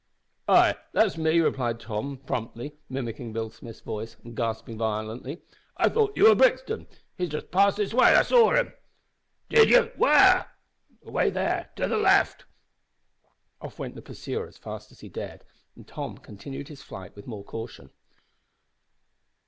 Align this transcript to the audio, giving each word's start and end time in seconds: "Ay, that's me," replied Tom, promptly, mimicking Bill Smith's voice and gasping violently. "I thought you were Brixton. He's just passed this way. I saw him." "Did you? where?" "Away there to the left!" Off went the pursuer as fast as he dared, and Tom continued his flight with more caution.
"Ay, 0.47 0.73
that's 0.93 1.15
me," 1.15 1.39
replied 1.39 1.79
Tom, 1.79 2.17
promptly, 2.25 2.73
mimicking 2.89 3.33
Bill 3.33 3.51
Smith's 3.51 3.81
voice 3.81 4.17
and 4.23 4.35
gasping 4.35 4.75
violently. 4.75 5.43
"I 5.77 5.89
thought 5.89 6.17
you 6.17 6.23
were 6.27 6.33
Brixton. 6.33 6.87
He's 7.15 7.29
just 7.29 7.51
passed 7.51 7.77
this 7.77 7.93
way. 7.93 8.15
I 8.15 8.23
saw 8.23 8.49
him." 8.51 8.73
"Did 9.49 9.69
you? 9.69 9.91
where?" 9.97 10.47
"Away 11.05 11.29
there 11.29 11.69
to 11.75 11.87
the 11.87 11.97
left!" 11.99 12.45
Off 13.61 13.77
went 13.77 13.93
the 13.93 14.01
pursuer 14.01 14.47
as 14.47 14.57
fast 14.57 14.91
as 14.91 15.01
he 15.01 15.07
dared, 15.09 15.43
and 15.75 15.87
Tom 15.87 16.17
continued 16.17 16.69
his 16.69 16.81
flight 16.81 17.15
with 17.15 17.27
more 17.27 17.43
caution. 17.43 17.91